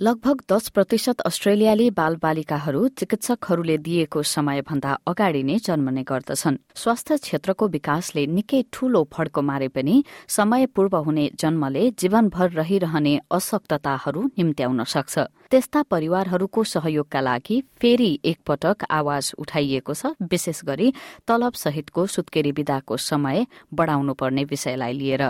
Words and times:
लगभग 0.00 0.40
दस 0.52 0.68
प्रतिशत 0.68 1.20
अस्ट्रेलियाली 1.20 1.88
बालबालिकाहरू 1.90 2.88
चिकित्सकहरूले 3.00 3.76
दिएको 3.78 4.22
समयभन्दा 4.22 4.92
अगाडि 5.08 5.42
नै 5.42 5.56
जन्मने 5.58 6.02
गर्दछन्। 6.02 6.56
स्वास्थ्य 6.76 7.16
क्षेत्रको 7.16 7.68
विकासले 7.68 8.26
निकै 8.28 8.60
ठूलो 8.72 9.02
फड्को 9.08 9.42
मारे 9.42 9.68
पनि 9.68 10.04
समय 10.28 10.66
पूर्व 10.76 10.96
हुने 10.96 11.24
जन्मले 11.40 11.90
जीवनभर 11.96 12.50
रहिरहने 12.50 13.14
अशक्तताहरू 13.32 14.20
निम्त्याउन 14.36 14.84
सक्छ। 14.84 15.18
त्यस्ता 15.50 15.80
परिवारहरूको 15.88 16.64
सहयोगका 16.66 17.20
लागि 17.20 17.56
फेरि 17.80 18.10
एकपटक 18.24 18.84
आवाज 18.90 19.32
उठाइएको 19.38 19.94
छ 19.94 20.12
विशेष 20.28 20.60
गरी 20.66 20.92
तलब 21.24 21.52
सहितको 21.56 22.06
सुत्केरी 22.06 22.52
विदाको 22.52 22.96
समय 23.00 23.46
बढाउनु 23.72 24.12
पर्ने 24.12 24.44
विषयलाई 24.44 24.92
लिएर। 24.92 25.22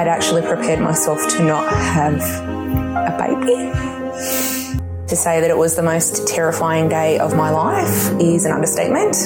I'd 0.00 0.08
actually 0.08 0.40
prepared 0.40 0.80
myself 0.80 1.28
to 1.28 1.42
not 1.44 1.70
have 1.70 2.22
a 3.04 3.12
baby. 3.20 3.56
To 5.08 5.14
say 5.14 5.40
that 5.42 5.50
it 5.50 5.58
was 5.58 5.76
the 5.76 5.82
most 5.82 6.26
terrifying 6.26 6.88
day 6.88 7.18
of 7.18 7.36
my 7.36 7.50
life 7.50 7.96
is 8.18 8.46
an 8.46 8.52
understatement. 8.52 9.18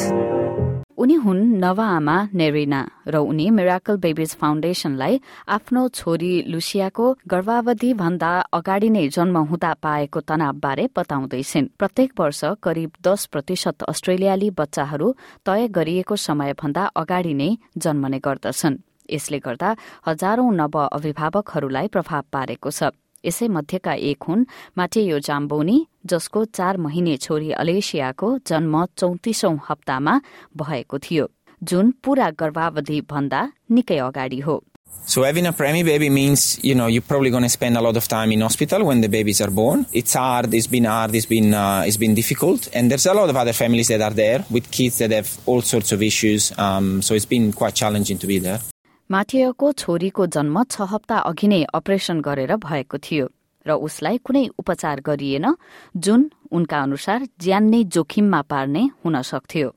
उनी 0.99 1.15
हुन् 1.25 1.43
नव 1.63 1.81
आमा 1.81 2.17
नेरिना 2.41 2.81
र 3.07 3.17
उनी 3.31 3.49
मिराकल 3.51 3.97
बेबीज 4.05 4.35
फाउन्डेसनलाई 4.41 5.21
आफ्नो 5.57 5.83
छोरी 5.99 6.33
लुसियाको 6.53 7.07
गर्भावधि 7.33 7.93
भन्दा 8.01 8.31
अगाडि 8.59 8.89
नै 8.97 9.07
जन्म 9.17 9.37
हुँदा 9.51 9.73
पाएको 9.85 10.21
तनाव 10.31 10.59
बारे 10.65 10.89
बताउँदैछिन् 10.97 11.69
प्रत्येक 11.79 12.21
वर्ष 12.21 12.41
करिब 12.67 12.91
दस 13.09 13.27
प्रतिशत 13.33 13.83
अस्ट्रेलियाली 13.95 14.51
बच्चाहरू 14.63 15.13
तय 15.47 15.69
गरिएको 15.79 16.17
समयभन्दा 16.27 16.91
अगाडि 17.05 17.35
नै 17.43 17.51
जन्मने 17.87 18.19
गर्दछन् 18.27 18.81
यसले 19.11 19.39
गर्दा 19.47 19.77
हजारौं 20.07 20.51
नव 20.61 20.77
अभिभावकहरूलाई 20.87 21.89
प्रभाव 21.97 22.25
पारेको 22.33 22.71
छ 22.79 22.91
यसै 23.27 23.49
मध्येका 23.57 23.95
एक 24.11 24.23
हुन् 24.29 24.45
माटेयो 24.79 25.19
जाम्बोनी 25.29 25.79
जसको 26.13 26.45
चार 26.59 26.77
महिने 26.87 27.17
छोरी 27.25 27.51
अलेसियाको 27.63 28.29
जन्म 28.51 28.85
चौतिसौं 28.99 29.57
हप्तामा 29.69 30.21
भएको 30.63 30.99
थियो 31.09 31.27
जुन 31.71 31.91
पूरा 32.05 32.31
गर्भावधि 32.45 33.01
भन्दा 33.11 33.43
निकै 33.79 33.99
अगाडि 34.11 34.41
हो 34.49 34.63
So 35.07 35.23
having 35.23 35.47
a 35.47 35.53
preemie 35.53 35.85
baby 35.85 36.09
means, 36.09 36.63
you 36.65 36.75
know, 36.75 36.87
you're 36.87 37.03
probably 37.03 37.29
going 37.29 37.43
to 37.43 37.49
spend 37.49 37.77
a 37.77 37.81
lot 37.81 37.97
of 37.97 38.07
time 38.09 38.33
in 38.33 38.41
hospital 38.41 38.85
when 38.85 39.01
the 39.01 39.09
babies 39.09 39.41
are 39.41 39.51
born. 39.51 39.85
It's 39.93 40.15
hard. 40.15 40.55
It's 40.55 40.67
been 40.67 40.85
hard. 40.85 41.15
It's 41.15 41.27
been 41.27 41.53
uh, 41.53 41.83
it's 41.87 41.97
been 41.97 42.15
difficult, 42.15 42.69
and 42.73 42.91
there's 42.91 43.07
a 43.07 43.13
lot 43.13 43.29
of 43.29 43.37
other 43.37 43.53
families 43.53 43.89
that 43.89 44.01
are 44.01 44.17
there 44.23 44.45
with 44.51 44.71
kids 44.71 44.99
that 44.99 45.11
have 45.11 45.37
all 45.47 45.61
sorts 45.63 45.93
of 45.93 46.03
issues. 46.03 46.57
Um, 46.59 47.03
so 47.03 47.15
it's 47.15 47.27
been 47.27 47.53
quite 47.53 47.75
challenging 47.75 48.19
to 48.19 48.27
be 48.27 48.39
there. 48.39 48.61
माथियको 49.11 49.73
छोरीको 49.81 50.27
जन्म 50.35 50.63
छ 50.65 50.89
हप्ता 50.91 51.17
अघि 51.31 51.49
नै 51.49 51.63
operation 51.79 52.21
गरेर 52.27 52.57
भएको 52.65 52.99
थियो 53.07 53.27
र 53.67 53.77
उसलाई 53.87 54.19
कुनै 54.29 54.45
उपचार 54.59 55.01
गरिएन 55.09 55.47
जुन 56.07 56.31
उनका 56.59 56.83
अनुसार 56.83 57.27
ज्यान 57.47 57.65
नै 57.75 57.83
जोखिममा 57.97 58.41
पार्ने 58.53 58.85
हुन 59.05 59.23
सक्थ्यो 59.33 59.73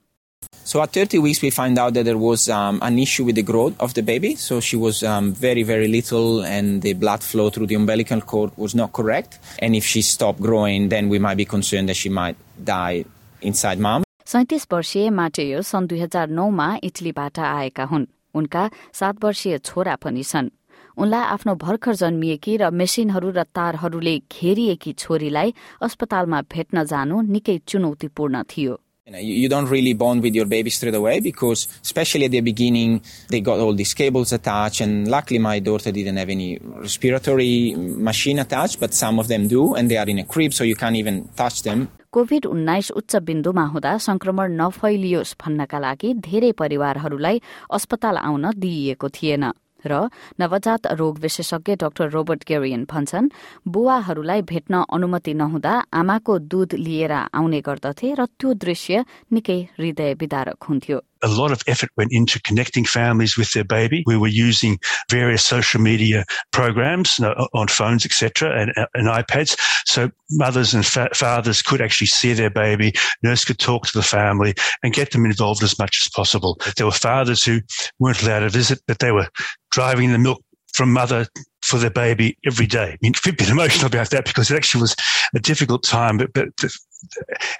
So 0.69 0.81
at 0.81 0.91
30 0.91 1.19
weeks, 1.19 1.41
we 1.41 1.49
find 1.49 1.79
out 1.79 1.93
that 1.93 2.05
there 2.05 2.17
was 2.17 2.47
um, 2.49 2.79
an 2.81 2.99
issue 2.99 3.23
with 3.23 3.35
the 3.35 3.43
growth 3.43 3.75
of 3.79 3.93
the 3.93 4.03
baby. 4.03 4.35
So 4.35 4.59
she 4.59 4.75
was 4.77 5.01
um, 5.01 5.29
very, 5.33 5.63
very 5.63 5.87
little, 5.87 6.43
and 6.45 6.81
the 6.81 6.93
blood 6.93 7.23
flow 7.23 7.49
through 7.49 7.67
the 7.67 7.75
umbilical 7.75 8.21
cord 8.21 8.51
was 8.57 8.75
not 8.75 8.91
correct. 8.91 9.39
And 9.59 9.75
if 9.75 9.85
she 9.85 10.01
stopped 10.01 10.41
growing, 10.41 10.89
then 10.89 11.09
we 11.09 11.19
might 11.19 11.37
be 11.37 11.45
concerned 11.45 11.89
that 11.89 11.95
she 11.95 12.09
might 12.09 12.43
die 12.65 13.05
inside 13.41 13.79
mom. 13.79 14.03
सैतिस 14.27 14.67
वर्षीय 14.71 15.09
माटेयो 15.17 15.61
सन् 15.61 15.87
दुई 15.87 15.99
हजार 15.99 16.29
नौमा 16.37 16.67
इटलीबाट 16.83 17.39
आएका 17.39 17.83
हुन् 17.91 18.05
उनका 18.39 18.63
सात 18.99 19.23
वर्षीय 19.23 19.57
छोरा 19.67 19.95
पनि 20.03 20.23
छन् 20.31 20.49
उनलाई 20.97 21.23
आफ्नो 21.35 21.53
भर्खर 21.61 21.95
जन्मिएकी 22.01 22.57
र 22.57 22.69
मेसिनहरू 22.81 23.29
र 23.37 23.43
तारहरूले 23.57 24.15
घेरिएकी 24.33 24.93
छोरीलाई 25.03 25.53
अस्पतालमा 25.85 26.41
भेट्न 26.53 26.83
जानु 26.91 27.21
निकै 27.35 27.57
चुनौतीपूर्ण 27.67 28.43
थियो 28.51 28.75
You, 29.09 29.47
don't 29.47 29.67
really 29.67 29.93
bond 29.93 30.21
with 30.21 30.35
your 30.35 30.45
baby 30.45 30.69
straight 30.69 30.93
away 30.93 31.21
because, 31.21 31.69
especially 31.81 32.25
at 32.25 32.31
the 32.31 32.41
beginning, 32.41 33.01
they 33.29 33.39
got 33.39 33.61
all 33.61 33.73
these 33.73 33.93
cables 33.93 34.33
attached. 34.33 34.81
And 34.81 35.07
luckily, 35.07 35.39
my 35.39 35.59
daughter 35.59 35.93
didn't 35.93 36.17
have 36.17 36.27
any 36.27 36.59
respiratory 36.59 37.73
machine 37.77 38.37
attached, 38.37 38.81
but 38.81 38.93
some 38.93 39.17
of 39.17 39.29
them 39.29 39.47
do, 39.47 39.75
and 39.75 39.89
they 39.89 39.95
are 39.95 40.09
in 40.09 40.19
a 40.19 40.25
crib, 40.25 40.53
so 40.53 40.65
you 40.65 40.75
can't 40.75 40.97
even 40.97 41.29
touch 41.37 41.63
them. 41.63 41.87
COVID 42.13 42.45
उन्नाइस 42.45 42.91
उच्च 42.91 43.15
बिन्दुमा 43.27 43.65
हुँदा 43.65 43.97
संक्रमण 43.99 44.51
नफैलियोस् 44.61 45.35
भन्नका 45.41 45.79
लागि 45.79 46.13
धेरै 46.27 46.51
परिवारहरूलाई 46.51 47.41
अस्पताल 47.71 48.17
आउन 48.17 48.51
दिइएको 48.57 49.09
थिएन 49.09 49.45
र 49.85 50.09
नवजात 50.39 50.87
रोग 50.99 51.19
विशेषज्ञ 51.19 51.75
डाक्टर 51.75 52.09
रोबर्ट 52.09 52.43
गेरियन 52.47 52.85
भन्छन् 52.89 53.29
बुवाहरूलाई 53.67 54.41
भेट्न 54.41 54.83
अनुमति 54.93 55.33
नहुँदा 55.33 55.73
आमाको 55.93 56.39
दूध 56.51 56.73
लिएर 56.75 57.11
आउने 57.11 57.61
गर्दथे 57.61 58.13
र 58.19 58.25
त्यो 58.39 58.53
दृश्य 58.53 59.05
निकै 59.33 59.59
हृदय 59.77 60.13
विदारक 60.13 60.63
हुन्थ्यो। 60.63 60.99
A 61.23 61.27
lot 61.27 61.51
of 61.51 61.61
effort 61.67 61.89
went 61.97 62.11
into 62.11 62.41
connecting 62.41 62.85
families 62.85 63.37
with 63.37 63.51
their 63.53 63.63
baby. 63.63 64.03
We 64.05 64.17
were 64.17 64.27
using 64.27 64.79
various 65.09 65.43
social 65.43 65.81
media 65.81 66.25
programs 66.51 67.19
on 67.19 67.67
phones, 67.67 68.05
etc., 68.05 68.59
and, 68.59 68.71
uh, 68.77 68.87
and 68.93 69.07
iPads, 69.07 69.57
so 69.85 70.09
mothers 70.31 70.73
and 70.73 70.85
fa- 70.85 71.09
fathers 71.13 71.61
could 71.61 71.81
actually 71.81 72.07
see 72.07 72.33
their 72.33 72.49
baby. 72.49 72.93
Nurse 73.23 73.45
could 73.45 73.59
talk 73.59 73.87
to 73.87 73.97
the 73.97 74.03
family 74.03 74.53
and 74.83 74.93
get 74.93 75.11
them 75.11 75.25
involved 75.25 75.63
as 75.63 75.77
much 75.79 76.03
as 76.05 76.11
possible. 76.15 76.59
There 76.75 76.85
were 76.85 76.91
fathers 76.91 77.43
who 77.43 77.59
weren't 77.99 78.21
allowed 78.23 78.39
to 78.39 78.49
visit, 78.49 78.79
but 78.87 78.99
they 78.99 79.11
were 79.11 79.27
driving 79.71 80.11
the 80.11 80.17
milk 80.17 80.41
from 80.73 80.93
mother 80.93 81.25
for 81.63 81.77
their 81.77 81.89
baby 81.89 82.37
every 82.45 82.67
day. 82.67 82.91
I 82.91 82.97
mean, 83.01 83.13
a 83.25 83.31
bit 83.31 83.49
emotional 83.49 83.87
about 83.87 84.11
that 84.11 84.25
because 84.25 84.51
it 84.51 84.55
actually 84.55 84.81
was 84.81 84.95
a 85.35 85.39
difficult 85.39 85.83
time, 85.83 86.17
but, 86.17 86.33
but 86.33 86.49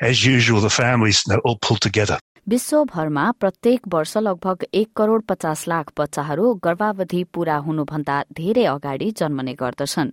as 0.02 0.26
usual, 0.26 0.62
the 0.62 0.70
families 0.70 1.24
all 1.44 1.58
pulled 1.62 1.82
together. 1.82 2.20
विश्वभरमा 2.50 3.24
प्रत्येक 3.32 3.88
वर्ष 3.94 4.16
लगभग 4.18 4.64
एक 4.74 4.90
करोड़ 4.96 5.22
पचास 5.22 5.68
लाख 5.68 5.92
बच्चाहरू 5.98 6.54
गर्भावधि 6.64 7.24
पूरा 7.34 7.56
हुनुभन्दा 7.58 8.22
धेरै 8.32 8.64
अगाडि 8.66 9.10
जन्मने 9.12 9.54
गर्दछन् 9.54 10.12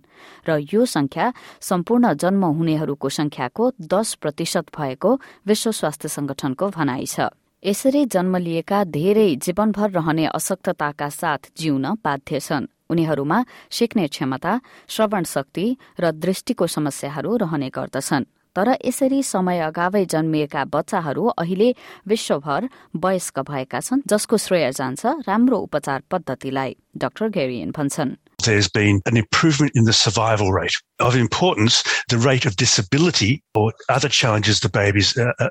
र 0.49 0.57
यो 0.73 0.85
संख्या 0.85 1.31
सम्पूर्ण 1.61 2.13
जन्म 2.13 2.43
हुनेहरूको 2.57 3.09
संख्याको 3.09 3.71
दस 3.87 4.13
प्रतिशत 4.21 4.75
भएको 4.75 5.15
विश्व 5.47 5.71
स्वास्थ्य 5.71 6.07
संगठनको 6.09 6.69
भनाइ 6.75 7.05
छ। 7.05 7.31
यसरी 7.63 8.05
जन्म 8.05 8.35
लिएका 8.37 8.83
धेरै 8.91 9.29
जीवनभर 9.39 9.89
रहने 9.91 10.25
अशक्तताका 10.35 11.09
साथ 11.09 11.51
जिउन 11.57 11.85
बाध्य 12.03 12.39
छन्। 12.39 12.67
उनीहरूमा 12.91 13.43
सिक्ने 13.71 14.07
क्षमता 14.07 14.59
श्रवण 14.91 15.23
शक्ति 15.23 15.67
र 15.99 16.11
दृष्टिको 16.11 16.67
समस्याहरू 16.67 17.35
रहने 17.37 17.69
गर्दछन्। 17.69 18.27
तर 18.56 18.76
यसरी 18.84 19.22
समय 19.22 19.58
अगावै 19.66 20.04
जन्मिएका 20.14 20.64
बच्चाहरू 20.74 21.26
अहिले 21.42 21.68
विश्वभर 22.12 22.68
वयस्क 23.04 23.38
भएका 23.50 23.80
छन् 23.88 24.02
जसको 24.12 24.36
श्रेय 24.46 24.70
जान्छ 24.78 25.06
राम्रो 25.28 25.58
उपचार 25.68 26.02
पद्धतिलाई 26.10 26.76
डाक्टर 27.04 27.28
गेरियन 27.38 27.70
भन्छन् 27.78 28.16
There's 28.40 28.68
been 28.68 29.02
an 29.04 29.18
improvement 29.18 29.72
in 29.74 29.84
the 29.84 29.92
survival 29.92 30.50
rate. 30.50 30.76
Of 30.98 31.14
importance, 31.14 31.82
the 32.08 32.16
rate 32.26 32.46
of 32.46 32.56
disability 32.56 33.42
or 33.54 33.72
other 33.90 34.08
challenges 34.08 34.60
the 34.60 34.70
babies 34.70 35.10
uh, 35.16 35.32
uh, 35.38 35.50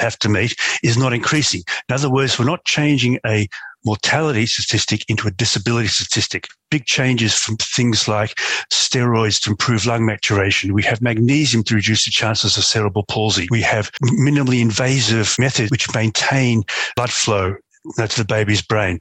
have 0.00 0.18
to 0.24 0.28
meet 0.28 0.56
is 0.82 0.98
not 0.98 1.12
increasing. 1.12 1.62
In 1.88 1.94
other 1.94 2.10
words, 2.10 2.36
we're 2.36 2.50
not 2.50 2.64
changing 2.64 3.20
a 3.24 3.46
mortality 3.85 4.45
statistic 4.45 5.03
into 5.09 5.27
a 5.27 5.31
disability 5.31 5.87
statistic. 5.87 6.47
Big 6.69 6.85
changes 6.85 7.33
from 7.33 7.57
things 7.57 8.07
like 8.07 8.35
steroids 8.71 9.41
to 9.41 9.51
improve 9.51 9.85
lung 9.85 10.05
maturation. 10.05 10.73
We 10.73 10.83
have 10.83 11.01
magnesium 11.01 11.63
to 11.65 11.75
reduce 11.75 12.05
the 12.05 12.11
chances 12.11 12.57
of 12.57 12.63
cerebral 12.63 13.05
palsy. 13.05 13.47
We 13.49 13.61
have 13.61 13.91
minimally 14.03 14.61
invasive 14.61 15.35
methods 15.39 15.71
which 15.71 15.93
maintain 15.93 16.63
blood 16.95 17.11
flow 17.11 17.55
to 17.97 18.17
the 18.17 18.25
baby's 18.25 18.61
brain. 18.61 18.99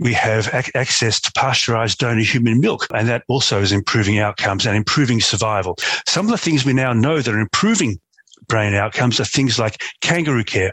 We 0.00 0.12
have 0.12 0.50
ac- 0.52 0.72
access 0.74 1.20
to 1.22 1.32
pasteurized 1.32 1.98
donor 1.98 2.22
human 2.22 2.60
milk, 2.60 2.86
and 2.92 3.08
that 3.08 3.24
also 3.28 3.60
is 3.60 3.72
improving 3.72 4.18
outcomes 4.18 4.66
and 4.66 4.76
improving 4.76 5.20
survival. 5.20 5.76
Some 6.06 6.26
of 6.26 6.30
the 6.30 6.38
things 6.38 6.64
we 6.64 6.72
now 6.72 6.92
know 6.92 7.20
that 7.20 7.34
are 7.34 7.40
improving 7.40 7.98
brain 8.46 8.74
outcomes 8.74 9.20
are 9.20 9.24
things 9.24 9.58
like 9.58 9.82
kangaroo 10.00 10.44
care, 10.44 10.72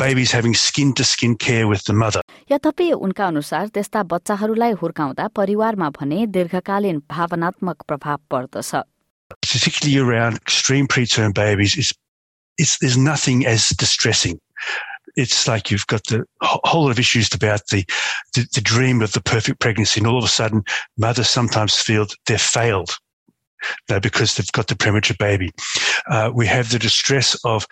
babies 0.00 0.32
having 0.32 0.54
skin 0.54 0.92
to 0.94 1.04
skin 1.04 1.36
care 1.36 1.66
with 1.68 1.84
the 1.84 1.92
mother. 1.92 2.20
यद्यपि 2.50 2.92
उनका 2.92 3.26
अनुसार 3.26 3.68
त्यस्ता 3.74 4.02
बच्चाहरूलाई 4.12 4.72
हुर्काउँदा 4.82 5.28
परिवारमा 5.36 5.88
भने 5.98 6.26
दीर्घकालीन 6.36 7.02
भावनात्मक 7.10 7.82
प्रभाव 7.88 8.18
पर्दछ 8.30 8.82
Particularly 9.42 9.98
around 9.98 10.36
extreme 10.36 10.86
preterm 10.86 11.34
babies, 11.34 11.76
it's, 11.76 11.92
it's, 12.58 12.78
there's 12.78 12.96
nothing 12.96 13.44
as 13.44 13.70
distressing. 13.70 14.38
It's 15.16 15.48
like 15.48 15.70
you've 15.70 15.86
got 15.88 16.04
the 16.04 16.24
whole 16.42 16.84
lot 16.84 16.92
of 16.92 17.00
issues 17.00 17.34
about 17.34 17.66
the, 17.72 17.82
the, 18.34 18.46
the 18.54 18.60
dream 18.60 19.02
of 19.02 19.12
the 19.12 19.20
perfect 19.20 19.58
pregnancy, 19.58 19.98
and 19.98 20.06
all 20.06 20.18
of 20.18 20.24
a 20.24 20.28
sudden, 20.28 20.62
mothers 20.96 21.28
sometimes 21.28 21.74
feel 21.74 22.06
they've 22.26 22.40
failed 22.40 22.96
uh, 23.90 23.98
because 23.98 24.34
they've 24.34 24.52
got 24.52 24.68
the 24.68 24.76
premature 24.76 25.16
baby. 25.18 25.50
Uh, 26.08 26.30
we 26.32 26.46
have 26.46 26.70
the 26.70 26.78
distress 26.78 27.34
of 27.44 27.66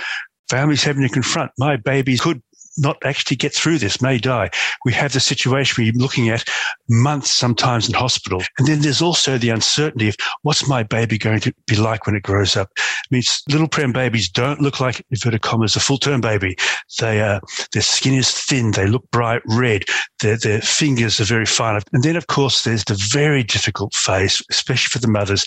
families 0.50 0.84
having 0.84 1.04
to 1.04 1.10
confront 1.10 1.51
my 1.57 1.78
baby 1.78 2.18
could 2.18 2.42
not 2.80 2.98
actually 3.04 3.36
get 3.36 3.54
through 3.54 3.78
this, 3.78 4.01
may 4.01 4.18
die. 4.18 4.50
We 4.86 4.94
have 4.94 5.13
the 5.13 5.19
situation 5.19 5.84
we're 5.84 5.92
looking 5.94 6.30
at 6.30 6.48
months 6.88 7.30
sometimes 7.30 7.88
in 7.88 7.94
hospital. 7.94 8.42
And 8.57 8.68
then 8.68 8.81
there's 8.81 9.01
also 9.01 9.38
the 9.38 9.50
uncertainty 9.50 10.10
of 10.10 10.16
what's 10.44 10.68
my 10.68 10.84
baby 10.84 11.18
going 11.18 11.42
to 11.42 11.54
be 11.68 11.75
like 11.75 12.06
when 12.06 12.16
it 12.16 12.24
grows 12.24 12.56
up. 12.56 12.69
I 12.78 12.84
mean, 13.12 13.24
little 13.50 13.68
prem 13.68 13.92
babies 13.92 14.30
don't 14.30 14.62
look 14.62 14.80
like, 14.80 15.00
if 15.00 15.25
inverted 15.25 15.42
commas, 15.42 15.75
a 15.75 15.80
full 15.80 15.98
term 15.98 16.22
baby. 16.22 16.56
They 17.00 17.22
are, 17.22 17.42
their 17.74 17.81
skin 17.81 18.13
is 18.13 18.31
thin. 18.31 18.72
They 18.72 18.88
look 18.88 19.10
bright 19.12 19.42
red. 19.46 19.84
Their, 20.22 20.38
their 20.38 20.62
fingers 20.62 21.19
are 21.19 21.25
very 21.25 21.46
fine. 21.46 21.81
And 21.94 22.04
then, 22.04 22.16
of 22.16 22.28
course, 22.28 22.63
there's 22.63 22.86
the 22.86 23.00
very 23.12 23.44
difficult 23.44 23.94
phase, 23.94 24.42
especially 24.50 24.90
for 24.90 25.00
the 25.00 25.12
mothers 25.12 25.46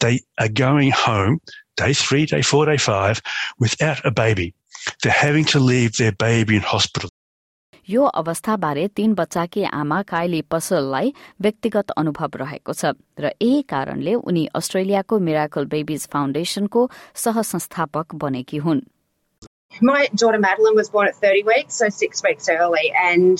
They 0.00 0.20
are 0.38 0.48
going 0.48 0.90
home 0.92 1.40
day 1.76 1.92
three, 1.94 2.26
day 2.26 2.42
four, 2.42 2.66
day 2.66 2.76
five 2.76 3.22
without 3.58 4.04
a 4.04 4.10
baby. 4.10 4.54
They're 5.02 5.12
having 5.12 5.44
to 5.46 5.58
leave 5.58 5.96
their 5.96 6.12
baby 6.12 6.56
in 6.56 6.62
hospital. 6.62 7.10
यो 7.88 8.04
अवस्थाबारे 8.18 8.86
तीन 8.96 9.12
बच्चाकी 9.14 9.62
आमा 9.64 10.00
काइली 10.10 10.40
पसललाई 10.50 11.12
व्यक्तिगत 11.42 11.90
अनुभव 12.02 12.38
रहेको 12.40 12.72
छ 12.80 12.90
र 13.20 13.30
यही 13.42 13.60
कारणले 13.72 14.14
उनी 14.30 14.44
अस्ट्रेलियाको 14.60 15.18
मिराकल 15.28 15.64
बेबिज 15.74 16.06
फाउन्डेशनको 16.14 16.82
सह-संस्थापक 17.24 18.14
बनेकी 18.26 18.58
हुन् 18.66 18.82
My 19.82 20.08
daughter 20.20 20.38
Madeline 20.42 20.74
was 20.74 20.90
born 20.90 21.06
at 21.06 21.16
30 21.22 21.42
weeks, 21.44 21.74
so 21.74 21.88
six 21.90 22.22
weeks 22.26 22.48
early, 22.48 22.90
and 23.04 23.38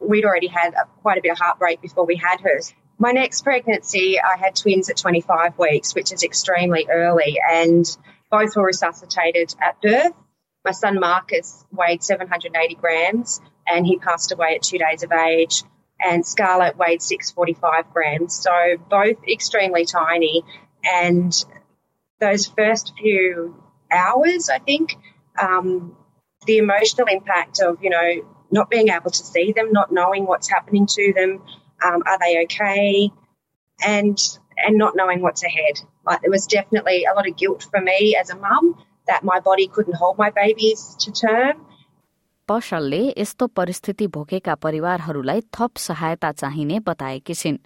we'd 0.00 0.24
already 0.24 0.48
had 0.48 0.74
quite 1.02 1.18
a 1.18 1.22
bit 1.26 1.30
of 1.30 1.38
heartbreak 1.38 1.80
before 1.80 2.06
we 2.06 2.16
had 2.16 2.40
her. 2.40 2.56
My 3.01 3.13
next 3.13 3.41
pregnancy, 3.41 4.19
I 4.21 4.37
had 4.37 4.55
twins 4.55 4.91
at 4.91 4.97
25 4.97 5.57
weeks, 5.57 5.95
which 5.95 6.13
is 6.13 6.21
extremely 6.21 6.85
early, 6.87 7.39
and 7.51 7.83
both 8.29 8.55
were 8.55 8.65
resuscitated 8.65 9.55
at 9.59 9.81
birth. 9.81 10.13
My 10.63 10.69
son 10.69 10.99
Marcus 10.99 11.65
weighed 11.71 12.03
780 12.03 12.75
grams 12.75 13.41
and 13.65 13.87
he 13.87 13.97
passed 13.97 14.31
away 14.31 14.53
at 14.53 14.61
two 14.61 14.77
days 14.77 15.01
of 15.01 15.11
age. 15.11 15.63
And 15.99 16.23
Scarlett 16.23 16.77
weighed 16.77 17.01
645 17.01 17.91
grams. 17.91 18.35
So 18.35 18.51
both 18.87 19.17
extremely 19.27 19.85
tiny. 19.85 20.43
And 20.83 21.33
those 22.19 22.45
first 22.45 22.93
few 22.99 23.55
hours, 23.91 24.47
I 24.51 24.59
think, 24.59 24.95
um, 25.41 25.97
the 26.45 26.59
emotional 26.59 27.07
impact 27.07 27.61
of, 27.61 27.81
you 27.81 27.89
know, 27.89 28.29
not 28.51 28.69
being 28.69 28.89
able 28.89 29.09
to 29.09 29.23
see 29.23 29.53
them, 29.53 29.71
not 29.71 29.91
knowing 29.91 30.27
what's 30.27 30.49
happening 30.51 30.85
to 30.85 31.13
them, 31.15 31.41
um, 31.83 32.03
are 32.05 32.17
they 32.19 32.43
okay, 32.43 33.09
and 33.79 34.17
and 34.57 34.77
not 34.77 34.95
knowing 34.95 35.21
what's 35.21 35.43
ahead. 35.43 35.81
Like 36.05 36.21
there 36.21 36.31
was 36.31 36.47
definitely 36.47 37.05
a 37.05 37.15
lot 37.15 37.27
of 37.27 37.35
guilt 37.37 37.67
for 37.71 37.81
me 37.81 38.15
as 38.15 38.29
a 38.29 38.37
mum 38.37 38.75
that 39.07 39.23
my 39.23 39.39
body 39.39 39.67
couldn't 39.67 39.95
hold 39.95 40.17
my 40.17 40.31
babies 40.31 40.95
to 40.99 41.11
term. 41.11 41.67
पसलले 42.49 43.01
यस्तो 43.17 43.47
परिस्थिति 43.57 44.07
भोगेका 44.15 44.55
परिवारहरूलाई 44.63 45.41
थप 45.57 45.77
सहायता 45.77 46.31
चाहिने 46.31 46.79
बताएकी 46.87 47.33
छिन् 47.41 47.57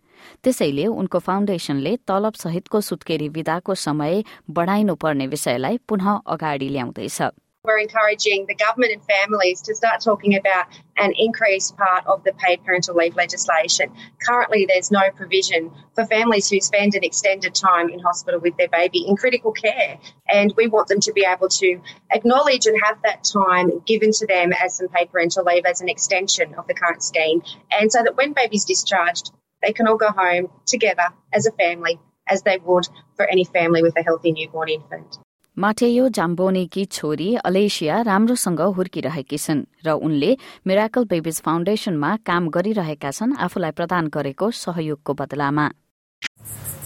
त्यसैले 0.44 0.86
उनको 1.02 1.20
फाउन्डेशनले 1.28 1.96
तलब 2.08 2.34
सहितको 2.42 2.82
सुत्केरी 2.90 3.30
विदाको 3.38 3.76
समय 3.86 4.24
बढाइनुपर्ने 4.58 5.28
विषयलाई 5.34 5.78
पुनः 5.90 6.12
अगाडि 6.36 6.70
ल्याउँदैछ 6.70 7.22
we're 7.66 7.80
encouraging 7.80 8.46
the 8.48 8.56
government 8.56 8.94
and 8.94 9.04
families 9.04 9.62
to 9.62 9.76
start 9.76 10.02
talking 10.02 10.36
about 10.36 10.68
an 10.98 11.14
increased 11.18 11.76
part 11.78 12.06
of 12.08 12.24
the 12.24 12.34
paid 12.34 12.64
parental 12.64 12.96
leave 12.96 13.16
legislation. 13.16 13.92
Currently, 14.26 14.66
there's 14.68 14.92
no 14.92 15.10
provision 15.16 15.72
for 15.94 16.06
families 16.06 16.50
who 16.50 16.62
spend 16.62 16.96
an 16.96 17.04
extended 17.04 17.54
time 17.56 17.90
in 17.90 18.00
hospital 18.00 18.40
with 18.40 18.56
their 18.58 18.70
baby 18.70 19.06
in 19.08 19.16
critical 19.16 19.52
care. 19.52 19.98
And 20.30 20.54
we 20.56 20.68
want 20.68 20.88
them 20.88 21.00
to 21.02 21.14
be 21.14 21.26
able 21.26 21.50
to 21.50 21.82
acknowledge 22.12 22.66
and 22.66 22.80
have 22.84 23.02
that 23.04 23.24
time 23.24 23.82
given 23.86 24.12
to 24.12 24.28
them 24.28 24.54
as 24.54 24.78
some 24.78 24.88
paid 24.90 25.12
parental 25.12 25.44
leave 25.44 25.66
as 25.66 25.82
an 25.82 25.90
extension 25.90 26.56
of 26.56 26.68
the 26.68 26.74
current 26.74 27.04
scheme. 27.04 27.42
And 27.72 27.92
so 27.92 28.04
that 28.04 28.16
when 28.16 28.34
baby's 28.34 28.66
discharged, 28.66 29.32
they 29.62 29.74
can 29.74 29.88
all 29.88 29.98
go 29.98 30.12
home 30.12 30.50
together 30.66 31.08
as 31.34 31.46
a 31.46 31.52
family 31.52 32.00
as 32.28 32.42
they 32.44 32.58
would 32.58 32.88
for 33.16 33.26
any 33.26 33.44
family 33.44 33.82
with 33.82 33.98
a 33.98 34.04
healthy 34.04 34.32
newborn 34.32 34.70
infant. 34.70 35.18
माटेयो 35.58 36.08
जाम्बोनीकी 36.18 36.84
छोरी 36.92 37.30
अलेसिया 37.46 38.02
राम्रोसँग 38.12 38.62
हुर्किरहेकी 38.78 39.38
छन् 39.38 39.62
र 39.86 39.92
उनले 40.08 40.32
miracle 40.68 41.04
babies 41.12 41.42
फाउन्डेशनमा 41.46 42.16
काम 42.28 42.50
गरिरहेका 42.56 43.12
छन् 43.18 43.38
आफूलाई 43.46 43.72
प्रदान 43.80 44.08
गरेको 44.16 44.52
सहयोगको 44.66 45.14
बदलामा 45.24 45.68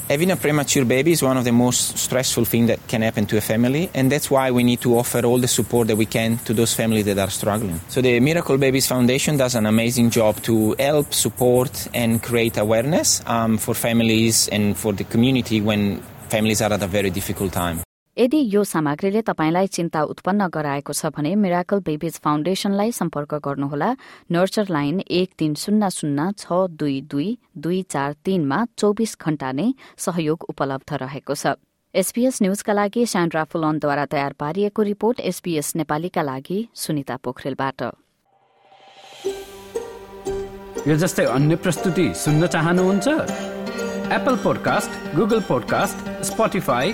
Having 0.10 0.32
a 0.32 0.36
premature 0.38 0.86
baby 0.86 1.12
is 1.12 1.22
one 1.22 1.38
of 1.38 1.44
the 1.46 1.52
most 1.52 1.98
stressful 2.04 2.44
things 2.44 2.68
that 2.68 2.80
can 2.88 3.04
happen 3.04 3.28
to 3.28 3.38
a 3.38 3.42
family, 3.42 3.92
and 3.94 4.12
that's 4.12 4.32
why 4.32 4.50
we 4.50 4.64
need 4.64 4.82
to 4.82 4.98
offer 4.98 5.22
all 5.24 5.38
the 5.38 5.48
support 5.48 5.88
that 5.88 5.98
we 5.98 6.08
can 6.08 6.40
to 6.46 6.54
those 6.54 6.74
families 6.74 7.06
that 7.06 7.20
are 7.20 7.30
struggling. 7.30 7.80
So 7.90 8.02
the 8.02 8.20
Miracle 8.20 8.58
Babies 8.58 8.88
Foundation 8.88 9.38
does 9.38 9.54
an 9.54 9.68
amazing 9.68 10.10
job 10.10 10.42
to 10.50 10.76
help, 10.80 11.14
support, 11.14 11.88
and 11.94 12.24
create 12.24 12.58
awareness 12.58 13.22
um, 13.28 13.60
for 13.60 13.76
families 13.76 14.48
and 14.48 14.76
for 14.76 14.94
the 14.94 15.04
community 15.04 15.62
when 15.62 16.02
families 16.30 16.64
are 16.64 16.74
at 16.74 16.82
a 16.82 16.88
very 16.88 17.12
difficult 17.12 17.54
time. 17.54 17.84
यदि 18.20 18.40
यो 18.52 18.64
सामग्रीले 18.64 19.22
तपाईँलाई 19.22 19.68
चिन्ता 19.68 20.02
उत्पन्न 20.04 20.48
गराएको 20.52 20.94
छ 20.94 21.08
भने 21.16 21.36
miracle 21.40 21.80
babies 21.80 22.20
फाउन्डेशनलाई 22.20 22.92
सम्पर्क 22.92 23.34
गर्नुहोला। 23.46 23.90
नर्चर 24.32 24.66
लाइन 24.70 25.00
एक 25.00 25.30
तीन 25.40 25.54
शून्य 25.56 25.90
शून्य 25.90 26.32
छ 26.38 26.68
दुई 26.76 27.00
दुई 27.08 27.28
दुई 27.58 27.82
चार 27.88 28.14
तीनमा 28.26 28.58
चौबिस 28.78 29.16
घण्टा 29.22 29.52
नै 29.52 29.68
सहयोग 29.98 30.46
उपलब्ध 30.50 30.94
रहेको 31.00 31.34
छ। 31.34 31.56
एसपीएस 31.96 32.42
न्यूजका 32.42 32.74
लागि 32.74 33.06
स्यान्ड्रा 33.06 33.44
फुलनद्वारा 33.52 34.06
तयार 34.06 34.34
पारिएको 34.36 34.82
रिपोर्ट 34.84 35.20
एसपीएस 35.32 35.76
नेपालीका 35.76 36.22
लागि 36.22 36.58
सुनिता 36.76 37.16
पोखरेलबाट। 37.24 37.82
यो 40.88 40.96
जस्तै 40.96 41.26
अन्य 41.26 41.56
प्रस्तुति 41.56 42.06
सुन्न 42.16 42.48
चाहनुहुन्छ? 42.48 43.08
Apple 44.12 44.36
podcast 44.44 45.16
Google 45.16 45.42
podcast 45.48 45.98
Spotify 46.26 46.94